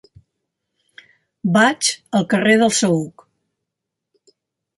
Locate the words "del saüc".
2.63-3.27